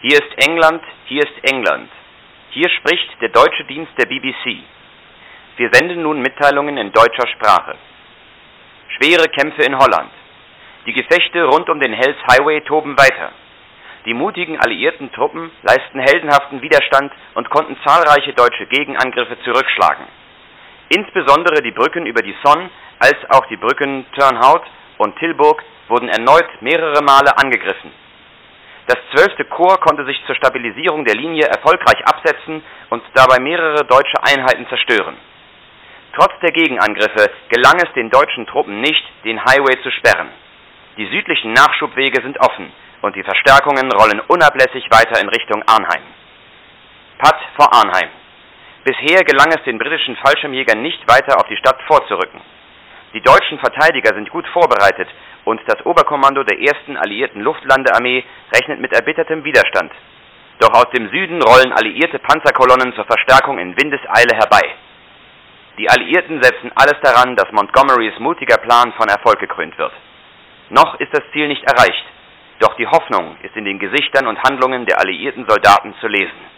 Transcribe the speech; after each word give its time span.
Hier 0.00 0.14
ist 0.14 0.46
England, 0.46 0.80
hier 1.06 1.24
ist 1.24 1.52
England. 1.52 1.90
Hier 2.50 2.70
spricht 2.70 3.20
der 3.20 3.30
deutsche 3.30 3.64
Dienst 3.64 3.90
der 3.98 4.06
BBC. 4.06 4.62
Wir 5.56 5.70
senden 5.72 6.02
nun 6.02 6.20
Mitteilungen 6.20 6.76
in 6.78 6.92
deutscher 6.92 7.26
Sprache. 7.26 7.74
Schwere 8.96 9.28
Kämpfe 9.28 9.62
in 9.62 9.76
Holland. 9.76 10.12
Die 10.86 10.92
Gefechte 10.92 11.42
rund 11.46 11.68
um 11.68 11.80
den 11.80 11.92
Hells 11.92 12.16
Highway 12.30 12.60
toben 12.60 12.96
weiter. 12.96 13.32
Die 14.06 14.14
mutigen 14.14 14.56
alliierten 14.60 15.10
Truppen 15.10 15.50
leisten 15.62 15.98
heldenhaften 15.98 16.62
Widerstand 16.62 17.12
und 17.34 17.50
konnten 17.50 17.76
zahlreiche 17.84 18.34
deutsche 18.34 18.66
Gegenangriffe 18.66 19.36
zurückschlagen. 19.42 20.06
Insbesondere 20.90 21.60
die 21.60 21.72
Brücken 21.72 22.06
über 22.06 22.22
die 22.22 22.36
Sonne 22.44 22.70
als 23.00 23.18
auch 23.30 23.46
die 23.46 23.56
Brücken 23.56 24.06
Turnhout 24.16 24.62
und 24.98 25.18
Tilburg 25.18 25.60
wurden 25.88 26.08
erneut 26.08 26.48
mehrere 26.60 27.02
Male 27.02 27.36
angegriffen. 27.36 27.90
Das 28.88 28.96
12. 29.14 29.50
Korps 29.50 29.82
konnte 29.82 30.06
sich 30.06 30.18
zur 30.26 30.34
Stabilisierung 30.34 31.04
der 31.04 31.14
Linie 31.14 31.44
erfolgreich 31.44 32.00
absetzen 32.06 32.62
und 32.88 33.02
dabei 33.12 33.38
mehrere 33.38 33.84
deutsche 33.84 34.16
Einheiten 34.22 34.66
zerstören. 34.68 35.14
Trotz 36.16 36.32
der 36.40 36.52
Gegenangriffe 36.52 37.30
gelang 37.50 37.76
es 37.84 37.92
den 37.92 38.08
deutschen 38.08 38.46
Truppen 38.46 38.80
nicht, 38.80 39.04
den 39.24 39.44
Highway 39.44 39.78
zu 39.82 39.90
sperren. 39.90 40.30
Die 40.96 41.06
südlichen 41.06 41.52
Nachschubwege 41.52 42.22
sind 42.22 42.40
offen 42.40 42.72
und 43.02 43.14
die 43.14 43.22
Verstärkungen 43.22 43.92
rollen 43.92 44.20
unablässig 44.20 44.86
weiter 44.90 45.20
in 45.20 45.28
Richtung 45.28 45.62
Arnheim. 45.66 46.02
Patt 47.18 47.38
vor 47.56 47.70
Arnheim. 47.70 48.08
Bisher 48.84 49.22
gelang 49.22 49.48
es 49.48 49.62
den 49.64 49.78
britischen 49.78 50.16
Fallschirmjägern 50.16 50.80
nicht 50.80 51.06
weiter 51.06 51.36
auf 51.36 51.46
die 51.48 51.58
Stadt 51.58 51.78
vorzurücken. 51.86 52.40
Die 53.14 53.22
deutschen 53.22 53.58
Verteidiger 53.58 54.14
sind 54.14 54.28
gut 54.28 54.46
vorbereitet 54.48 55.08
und 55.44 55.60
das 55.66 55.84
Oberkommando 55.86 56.42
der 56.44 56.60
ersten 56.60 56.96
alliierten 56.96 57.40
Luftlandearmee 57.40 58.22
rechnet 58.54 58.80
mit 58.80 58.92
erbittertem 58.92 59.44
Widerstand. 59.44 59.92
Doch 60.60 60.74
aus 60.74 60.90
dem 60.94 61.08
Süden 61.08 61.40
rollen 61.40 61.72
alliierte 61.72 62.18
Panzerkolonnen 62.18 62.92
zur 62.94 63.06
Verstärkung 63.06 63.58
in 63.58 63.76
Windeseile 63.80 64.36
herbei. 64.36 64.74
Die 65.78 65.88
Alliierten 65.88 66.42
setzen 66.42 66.72
alles 66.74 66.96
daran, 67.02 67.36
dass 67.36 67.52
Montgomerys 67.52 68.18
mutiger 68.18 68.58
Plan 68.58 68.92
von 68.94 69.08
Erfolg 69.08 69.38
gekrönt 69.38 69.78
wird. 69.78 69.92
Noch 70.70 71.00
ist 71.00 71.12
das 71.12 71.22
Ziel 71.32 71.48
nicht 71.48 71.62
erreicht, 71.62 72.04
doch 72.58 72.74
die 72.76 72.88
Hoffnung 72.88 73.36
ist 73.42 73.56
in 73.56 73.64
den 73.64 73.78
Gesichtern 73.78 74.26
und 74.26 74.42
Handlungen 74.42 74.84
der 74.84 75.00
alliierten 75.00 75.46
Soldaten 75.48 75.94
zu 76.00 76.08
lesen. 76.08 76.57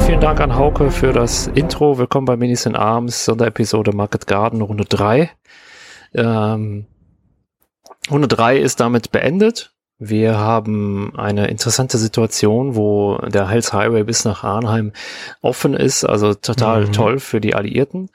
Vielen 0.00 0.20
Dank 0.20 0.40
an 0.40 0.56
Hauke 0.56 0.90
für 0.90 1.12
das 1.12 1.46
Intro. 1.48 1.98
Willkommen 1.98 2.26
bei 2.26 2.36
Minis 2.36 2.66
in 2.66 2.74
Arms, 2.76 3.24
Sonderepisode 3.24 3.92
Market 3.92 4.26
Garden 4.26 4.60
Runde 4.60 4.84
3. 4.84 5.30
Ähm, 6.14 6.86
Runde 8.10 8.28
3 8.28 8.58
ist 8.58 8.80
damit 8.80 9.12
beendet. 9.12 9.75
Wir 9.98 10.36
haben 10.36 11.14
eine 11.16 11.46
interessante 11.46 11.96
Situation, 11.96 12.76
wo 12.76 13.16
der 13.16 13.48
Hells 13.48 13.72
Highway 13.72 14.04
bis 14.04 14.26
nach 14.26 14.44
Arnheim 14.44 14.92
offen 15.40 15.72
ist, 15.72 16.04
also 16.04 16.34
total 16.34 16.86
mhm. 16.86 16.92
toll 16.92 17.18
für 17.18 17.40
die 17.40 17.54
Alliierten. 17.54 18.10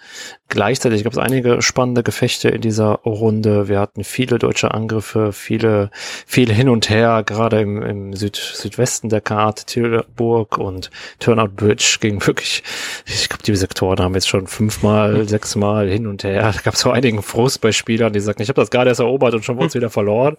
Gleichzeitig 0.47 1.03
gab 1.03 1.13
es 1.13 1.17
einige 1.17 1.63
spannende 1.63 2.03
Gefechte 2.03 2.49
in 2.49 2.61
dieser 2.61 2.99
Runde. 3.03 3.67
Wir 3.67 3.79
hatten 3.79 4.03
viele 4.03 4.37
deutsche 4.37 4.75
Angriffe, 4.75 5.33
viele, 5.33 5.89
viele 6.27 6.53
hin 6.53 6.69
und 6.69 6.91
her, 6.91 7.23
gerade 7.25 7.61
im, 7.61 7.81
im 7.81 8.13
Süd, 8.13 8.35
Südwesten 8.35 9.09
der 9.09 9.21
Karte, 9.21 9.65
Tilburg 9.65 10.59
und 10.59 10.91
Turnout 11.17 11.55
Bridge 11.55 11.97
ging 11.99 12.23
wirklich, 12.27 12.61
ich 13.07 13.27
glaube, 13.27 13.41
die 13.41 13.55
Sektoren 13.55 13.99
haben 14.01 14.13
jetzt 14.13 14.29
schon 14.29 14.45
fünfmal, 14.45 15.27
sechsmal 15.27 15.89
hin 15.89 16.05
und 16.05 16.23
her. 16.23 16.51
Da 16.53 16.61
gab 16.61 16.75
es 16.75 16.81
so 16.81 16.91
einigen 16.91 17.23
Frust 17.23 17.59
bei 17.59 17.71
Spielern, 17.71 18.13
die 18.13 18.19
sagten, 18.19 18.43
ich 18.43 18.49
habe 18.49 18.61
das 18.61 18.69
gerade 18.69 18.89
erst 18.89 18.99
erobert 18.99 19.33
und 19.33 19.43
schon 19.43 19.57
wurde 19.57 19.67
es 19.69 19.73
wieder 19.73 19.89
verloren. 19.89 20.37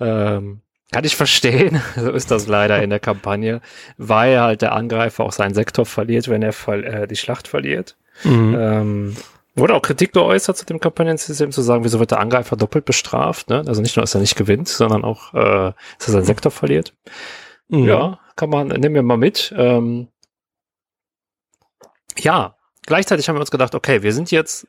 Ähm, 0.00 0.62
kann 0.92 1.04
ich 1.04 1.16
verstehen. 1.16 1.80
So 1.96 2.10
ist 2.10 2.30
das 2.30 2.46
leider 2.46 2.82
in 2.82 2.90
der 2.90 3.00
Kampagne, 3.00 3.60
weil 3.96 4.40
halt 4.40 4.62
der 4.62 4.72
Angreifer 4.72 5.24
auch 5.24 5.32
seinen 5.32 5.54
Sektor 5.54 5.86
verliert, 5.86 6.28
wenn 6.28 6.42
er 6.42 6.54
äh, 6.68 7.06
die 7.06 7.16
Schlacht 7.16 7.48
verliert. 7.48 7.96
Mhm. 8.24 8.56
Ähm, 8.58 9.16
wurde 9.54 9.74
auch 9.74 9.82
Kritik 9.82 10.12
geäußert 10.12 10.56
zu 10.56 10.64
dem 10.66 10.80
Kampagnensystem, 10.80 11.52
zu 11.52 11.62
sagen, 11.62 11.84
wieso 11.84 11.98
wird 11.98 12.12
der 12.12 12.20
Angreifer 12.20 12.56
doppelt 12.56 12.84
bestraft? 12.84 13.48
Ne? 13.48 13.64
Also 13.66 13.82
nicht 13.82 13.96
nur, 13.96 14.02
dass 14.02 14.14
er 14.14 14.20
nicht 14.20 14.36
gewinnt, 14.36 14.68
sondern 14.68 15.04
auch, 15.04 15.34
äh, 15.34 15.72
dass 15.98 16.08
er 16.08 16.12
seinen 16.12 16.24
Sektor 16.24 16.50
verliert. 16.50 16.94
Mhm. 17.68 17.84
Ja, 17.84 18.20
kann 18.36 18.50
man, 18.50 18.68
nehmen 18.68 18.94
wir 18.94 19.02
mal 19.02 19.16
mit. 19.16 19.54
Ähm, 19.56 20.08
ja, 22.18 22.56
gleichzeitig 22.86 23.28
haben 23.28 23.36
wir 23.36 23.40
uns 23.40 23.50
gedacht, 23.50 23.74
okay, 23.74 24.02
wir 24.02 24.12
sind 24.12 24.30
jetzt 24.30 24.66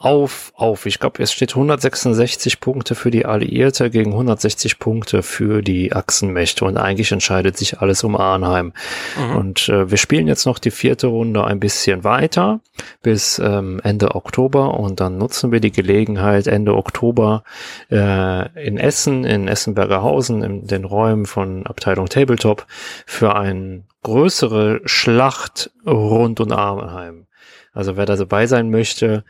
auf, 0.00 0.52
auf. 0.56 0.86
Ich 0.86 0.98
glaube, 0.98 1.22
es 1.22 1.30
steht 1.30 1.50
166 1.50 2.60
Punkte 2.60 2.94
für 2.94 3.10
die 3.10 3.26
Alliierte 3.26 3.90
gegen 3.90 4.12
160 4.12 4.78
Punkte 4.78 5.22
für 5.22 5.60
die 5.60 5.92
Achsenmächte 5.92 6.64
und 6.64 6.78
eigentlich 6.78 7.12
entscheidet 7.12 7.58
sich 7.58 7.80
alles 7.80 8.02
um 8.02 8.16
Arnheim. 8.16 8.72
Mhm. 9.18 9.36
Und 9.36 9.68
äh, 9.68 9.90
wir 9.90 9.98
spielen 9.98 10.26
jetzt 10.26 10.46
noch 10.46 10.58
die 10.58 10.70
vierte 10.70 11.08
Runde 11.08 11.44
ein 11.44 11.60
bisschen 11.60 12.02
weiter 12.02 12.60
bis 13.02 13.38
ähm, 13.38 13.78
Ende 13.84 14.14
Oktober 14.14 14.80
und 14.80 15.00
dann 15.00 15.18
nutzen 15.18 15.52
wir 15.52 15.60
die 15.60 15.70
Gelegenheit 15.70 16.46
Ende 16.46 16.74
Oktober 16.76 17.44
äh, 17.90 18.66
in 18.66 18.78
Essen, 18.78 19.24
in 19.24 19.48
Essenbergerhausen, 19.48 20.42
in 20.42 20.66
den 20.66 20.86
Räumen 20.86 21.26
von 21.26 21.66
Abteilung 21.66 22.06
Tabletop 22.06 22.66
für 23.04 23.36
eine 23.36 23.84
größere 24.02 24.80
Schlacht 24.86 25.70
rund 25.86 26.40
um 26.40 26.52
Arnheim. 26.52 27.26
Also 27.72 27.96
wer 27.96 28.06
da 28.06 28.16
dabei 28.16 28.46
sein 28.46 28.70
möchte, 28.70 29.24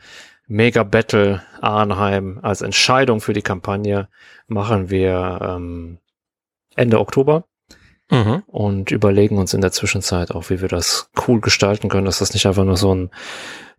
Mega 0.51 0.83
Battle 0.83 1.41
Arnheim 1.61 2.37
als 2.41 2.61
Entscheidung 2.61 3.21
für 3.21 3.31
die 3.31 3.41
Kampagne 3.41 4.09
machen 4.47 4.89
wir 4.89 5.39
ähm, 5.41 5.97
Ende 6.75 6.99
Oktober 6.99 7.45
mhm. 8.09 8.43
und 8.47 8.91
überlegen 8.91 9.37
uns 9.37 9.53
in 9.53 9.61
der 9.61 9.71
Zwischenzeit 9.71 10.31
auch, 10.31 10.49
wie 10.49 10.59
wir 10.59 10.67
das 10.67 11.09
cool 11.25 11.39
gestalten 11.39 11.87
können, 11.87 12.03
dass 12.03 12.19
das 12.19 12.33
nicht 12.33 12.47
einfach 12.47 12.65
nur 12.65 12.75
so 12.75 12.93
ein 12.93 13.11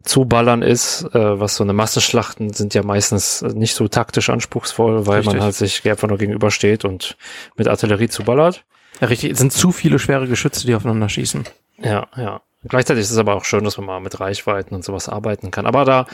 Zuballern 0.02 0.62
ist, 0.62 1.02
äh, 1.14 1.38
was 1.38 1.56
so 1.56 1.62
eine 1.62 1.74
Massenschlachten 1.74 2.54
sind 2.54 2.72
ja 2.72 2.82
meistens 2.82 3.42
nicht 3.42 3.74
so 3.74 3.86
taktisch 3.88 4.30
anspruchsvoll, 4.30 5.06
weil 5.06 5.18
richtig. 5.18 5.34
man 5.34 5.42
halt 5.42 5.54
sich 5.54 5.86
einfach 5.86 6.08
nur 6.08 6.16
gegenübersteht 6.16 6.86
und 6.86 7.18
mit 7.54 7.68
Artillerie 7.68 8.08
zuballert. 8.08 8.64
Ja, 9.02 9.08
richtig. 9.08 9.32
Es 9.32 9.38
sind 9.38 9.52
zu 9.52 9.72
viele 9.72 9.98
schwere 9.98 10.26
Geschütze, 10.26 10.66
die 10.66 10.74
aufeinander 10.74 11.10
schießen. 11.10 11.44
Ja, 11.76 12.06
ja. 12.16 12.40
Gleichzeitig 12.64 13.02
ist 13.02 13.10
es 13.10 13.18
aber 13.18 13.34
auch 13.34 13.44
schön, 13.44 13.64
dass 13.64 13.76
man 13.76 13.86
mal 13.86 14.00
mit 14.00 14.20
Reichweiten 14.20 14.74
und 14.74 14.84
sowas 14.84 15.08
arbeiten 15.08 15.50
kann. 15.50 15.66
Aber 15.66 15.84
da 15.84 16.06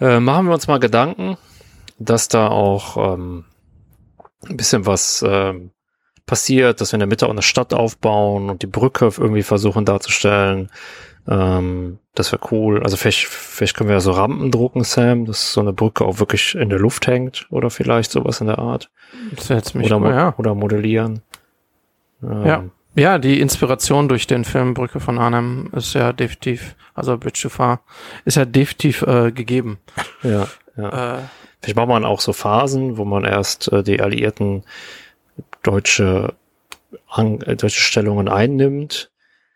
äh, 0.00 0.18
machen 0.20 0.46
wir 0.46 0.54
uns 0.54 0.66
mal 0.66 0.80
Gedanken, 0.80 1.36
dass 1.98 2.28
da 2.28 2.48
auch 2.48 3.14
ähm, 3.14 3.44
ein 4.48 4.56
bisschen 4.56 4.86
was 4.86 5.22
äh, 5.22 5.54
passiert, 6.26 6.80
dass 6.80 6.92
wir 6.92 6.96
in 6.96 7.00
der 7.00 7.08
Mitte 7.08 7.26
auch 7.26 7.30
eine 7.30 7.42
Stadt 7.42 7.74
aufbauen 7.74 8.50
und 8.50 8.62
die 8.62 8.66
Brücke 8.66 9.10
irgendwie 9.16 9.42
versuchen 9.42 9.84
darzustellen. 9.84 10.70
Ähm, 11.28 11.98
das 12.14 12.32
wäre 12.32 12.42
cool. 12.50 12.82
Also 12.82 12.96
vielleicht, 12.96 13.26
vielleicht 13.26 13.76
können 13.76 13.88
wir 13.88 13.94
ja 13.94 14.00
so 14.00 14.12
Rampen 14.12 14.50
drucken, 14.50 14.84
Sam, 14.84 15.24
dass 15.24 15.52
so 15.52 15.60
eine 15.60 15.72
Brücke 15.72 16.04
auch 16.04 16.18
wirklich 16.18 16.54
in 16.54 16.68
der 16.68 16.78
Luft 16.78 17.06
hängt 17.06 17.46
oder 17.50 17.70
vielleicht 17.70 18.10
sowas 18.10 18.40
in 18.40 18.48
der 18.48 18.58
Art. 18.58 18.90
Das 19.36 19.74
mich 19.74 19.86
oder, 19.86 19.98
mal, 19.98 20.12
ja. 20.12 20.34
oder 20.36 20.54
modellieren. 20.54 21.22
Ähm, 22.22 22.46
ja. 22.46 22.64
Ja, 22.94 23.18
die 23.18 23.40
Inspiration 23.40 24.08
durch 24.08 24.26
den 24.26 24.44
Film 24.44 24.74
Brücke 24.74 25.00
von 25.00 25.18
Arnhem 25.18 25.70
ist 25.74 25.94
ja 25.94 26.12
definitiv, 26.12 26.76
also 26.94 27.16
Bridge 27.16 27.40
to 27.42 27.48
Far, 27.48 27.80
ist 28.24 28.36
ja 28.36 28.44
definitiv 28.44 29.02
äh, 29.02 29.32
gegeben. 29.32 29.78
Ja, 30.22 30.46
ja. 30.76 31.16
Äh, 31.16 31.22
Vielleicht 31.60 31.76
macht 31.76 31.88
man 31.88 32.04
auch 32.04 32.20
so 32.20 32.32
Phasen, 32.32 32.96
wo 32.96 33.04
man 33.04 33.24
erst 33.24 33.70
äh, 33.72 33.82
die 33.82 34.00
alliierten 34.00 34.64
deutsche, 35.62 36.34
an, 37.08 37.40
äh, 37.42 37.56
deutsche 37.56 37.80
Stellungen 37.80 38.28
einnimmt 38.28 39.11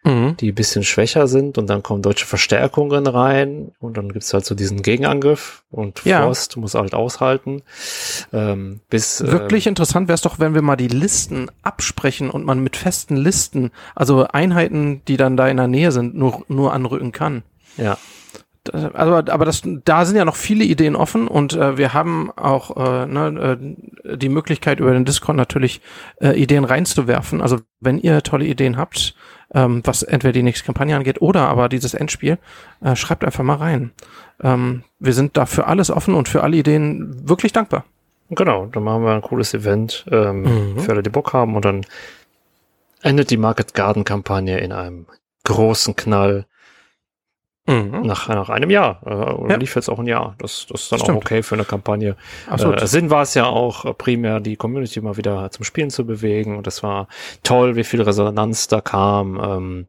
mhm. 0.07 0.37
die 0.39 0.53
ein 0.53 0.55
bisschen 0.55 0.85
schwächer 0.85 1.27
sind 1.27 1.59
und 1.59 1.69
dann 1.69 1.83
kommen 1.83 2.01
deutsche 2.01 2.27
Verstärkungen 2.27 3.07
rein 3.07 3.73
und 3.81 3.97
dann 3.97 4.13
gibt's 4.13 4.33
halt 4.33 4.47
so 4.47 4.55
diesen 4.55 4.83
Gegenangriff 4.83 5.65
und 5.71 6.05
ja. 6.05 6.23
Forst 6.23 6.57
muss 6.57 6.75
halt 6.75 6.95
aushalten. 6.95 7.63
Ähm, 8.33 8.81
bis, 8.89 9.21
Wirklich 9.23 9.67
ähm, 9.67 9.73
interessant 9.73 10.09
wäre 10.09 10.15
es 10.15 10.23
doch, 10.23 10.39
wenn 10.39 10.55
wir 10.55 10.63
mal 10.63 10.77
die 10.77 10.89
Listen 10.89 11.51
absprechen 11.63 12.31
und 12.31 12.45
man 12.45 12.61
mit 12.61 12.77
festen 12.77 13.17
Listen, 13.17 13.73
also 13.95 14.27
Einheiten, 14.29 15.03
die 15.09 15.17
dann 15.17 15.37
da 15.37 15.49
in 15.49 15.57
der 15.57 15.69
Nähe 15.69 15.93
sind, 15.93 16.15
nur, 16.15 16.45
nur 16.49 16.73
anrücken 16.73 17.13
kann. 17.13 17.43
Ja 17.77 17.99
also, 18.71 19.15
aber 19.15 19.45
das, 19.45 19.63
da 19.85 20.05
sind 20.05 20.17
ja 20.17 20.25
noch 20.25 20.37
viele 20.37 20.65
Ideen 20.65 20.97
offen 20.97 21.29
und 21.29 21.55
äh, 21.55 21.77
wir 21.77 21.95
haben 21.95 22.31
auch 22.37 22.77
äh, 22.77 23.07
ne, 23.07 23.59
äh, 24.05 24.17
die 24.17 24.29
Möglichkeit 24.29 24.81
über 24.81 24.93
den 24.93 25.05
Discord 25.05 25.37
natürlich 25.37 25.81
äh, 26.21 26.41
Ideen 26.41 26.65
reinzuwerfen. 26.65 27.41
Also 27.41 27.61
wenn 27.81 27.99
ihr 27.99 28.23
tolle 28.23 28.47
Ideen 28.47 28.77
habt, 28.77 29.15
ähm, 29.55 29.83
was 29.85 30.03
entweder 30.03 30.33
die 30.33 30.43
nächste 30.43 30.67
Kampagne 30.67 30.97
angeht 30.97 31.21
oder 31.23 31.49
aber 31.49 31.69
dieses 31.69 31.95
Endspiel, 31.95 32.39
äh, 32.83 32.97
schreibt 32.97 33.25
einfach 33.25 33.45
mal 33.45 33.57
rein. 33.57 33.93
Ähm, 34.43 34.83
wir 34.99 35.13
sind 35.13 35.37
da 35.37 35.47
für 35.47 35.67
alles 35.67 35.91
offen 35.91 36.15
und 36.15 36.29
für 36.29 36.43
alle 36.43 36.57
Ideen 36.57 37.29
wirklich 37.29 37.53
dankbar. 37.53 37.85
Genau, 38.31 38.67
dann 38.67 38.83
machen 38.83 39.05
wir 39.05 39.13
ein 39.13 39.23
cooles 39.23 39.55
Event 39.55 40.05
ähm, 40.11 40.75
mhm. 40.75 40.81
für 40.81 40.93
alle, 40.93 41.03
die 41.03 41.11
Bock 41.11 41.33
haben 41.33 41.55
und 41.55 41.65
dann 41.65 41.87
endet 43.03 43.31
die 43.31 43.37
Market 43.37 43.75
Garden 43.75 44.05
Kampagne 44.05 44.59
in 44.59 44.73
einem 44.73 45.07
großen 45.45 45.95
Knall 45.95 46.47
Mhm. 47.67 48.03
Nach, 48.03 48.29
nach 48.29 48.49
einem 48.49 48.71
Jahr. 48.71 49.01
Äh, 49.05 49.51
ja. 49.51 49.57
lief 49.57 49.75
jetzt 49.75 49.89
auch 49.89 49.99
ein 49.99 50.07
Jahr. 50.07 50.35
Das, 50.39 50.67
das 50.69 50.83
ist 50.83 50.93
dann 50.93 51.01
Stimmt. 51.01 51.19
auch 51.19 51.23
okay 51.23 51.43
für 51.43 51.57
eine 51.57 51.65
Kampagne. 51.65 52.17
So, 52.57 52.73
äh, 52.73 52.87
Sinn 52.87 53.11
war 53.11 53.23
es 53.23 53.35
ja 53.35 53.47
auch, 53.47 53.85
äh, 53.85 53.93
primär 53.93 54.41
die 54.41 54.57
Community 54.57 55.01
mal 55.01 55.17
wieder 55.17 55.51
zum 55.51 55.65
Spielen 55.65 55.91
zu 55.91 56.07
bewegen. 56.07 56.57
Und 56.57 56.67
das 56.67 56.83
war 56.83 57.09
toll, 57.43 57.75
wie 57.75 57.85
viel 57.85 58.03
Resonanz 58.03 58.69
da 58.69 58.81
kam. 58.81 59.41
Ähm, 59.43 59.87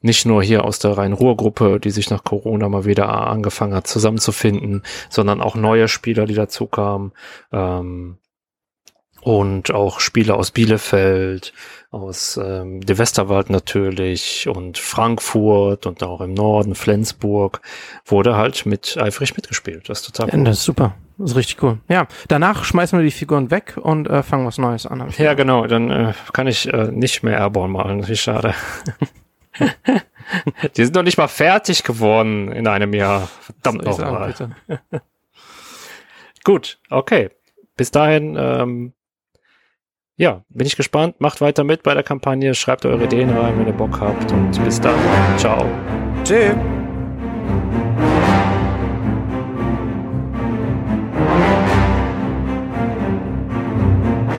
nicht 0.00 0.26
nur 0.26 0.42
hier 0.44 0.64
aus 0.64 0.78
der 0.78 0.96
Rhein-Ruhr-Gruppe, 0.96 1.80
die 1.80 1.90
sich 1.90 2.08
nach 2.08 2.22
Corona 2.22 2.68
mal 2.68 2.84
wieder 2.84 3.08
angefangen 3.08 3.74
hat 3.74 3.88
zusammenzufinden, 3.88 4.84
sondern 5.08 5.40
auch 5.40 5.56
neue 5.56 5.88
Spieler, 5.88 6.24
die 6.24 6.34
dazu 6.34 6.66
kamen. 6.66 7.12
Ähm, 7.52 8.18
und 9.28 9.74
auch 9.74 10.00
Spieler 10.00 10.38
aus 10.38 10.52
Bielefeld, 10.52 11.52
aus 11.90 12.40
ähm, 12.42 12.80
De 12.80 12.96
Westerwald 12.96 13.50
natürlich 13.50 14.48
und 14.48 14.78
Frankfurt 14.78 15.84
und 15.84 16.02
auch 16.02 16.22
im 16.22 16.32
Norden, 16.32 16.74
Flensburg, 16.74 17.60
wurde 18.06 18.36
halt 18.36 18.64
mit 18.64 18.96
eifrig 18.96 19.36
mitgespielt. 19.36 19.90
Das 19.90 20.00
ist 20.00 20.06
total 20.06 20.32
cool. 20.32 20.38
Ja, 20.38 20.44
das 20.46 20.60
ist 20.60 20.64
super. 20.64 20.94
Das 21.18 21.32
ist 21.32 21.36
richtig 21.36 21.62
cool. 21.62 21.76
Ja, 21.90 22.06
danach 22.28 22.64
schmeißen 22.64 22.98
wir 22.98 23.04
die 23.04 23.10
Figuren 23.10 23.50
weg 23.50 23.76
und 23.78 24.08
äh, 24.08 24.22
fangen 24.22 24.46
was 24.46 24.56
Neues 24.56 24.86
an. 24.86 25.12
Ja, 25.18 25.34
genau. 25.34 25.66
Dann 25.66 25.90
äh, 25.90 26.14
kann 26.32 26.46
ich 26.46 26.72
äh, 26.72 26.90
nicht 26.90 27.22
mehr 27.22 27.36
Airborne 27.36 27.74
malen. 27.74 28.08
Wie 28.08 28.16
schade. 28.16 28.54
die 30.74 30.84
sind 30.86 30.96
doch 30.96 31.02
nicht 31.02 31.18
mal 31.18 31.28
fertig 31.28 31.84
geworden 31.84 32.50
in 32.50 32.66
einem 32.66 32.94
Jahr. 32.94 33.28
Verdammt 33.42 33.84
nochmal. 33.84 34.34
Gut, 36.44 36.78
okay. 36.88 37.28
Bis 37.76 37.90
dahin 37.90 38.34
ähm, 38.38 38.94
ja, 40.18 40.42
bin 40.48 40.66
ich 40.66 40.76
gespannt. 40.76 41.20
Macht 41.20 41.40
weiter 41.40 41.62
mit 41.62 41.84
bei 41.84 41.94
der 41.94 42.02
Kampagne. 42.02 42.52
Schreibt 42.54 42.84
eure 42.84 43.04
Ideen 43.04 43.30
rein, 43.30 43.56
wenn 43.56 43.68
ihr 43.68 43.72
Bock 43.72 44.00
habt. 44.00 44.32
Und 44.32 44.62
bis 44.64 44.80
dann. 44.80 44.98
Ciao. 45.38 45.64
Tschüss. 46.24 46.56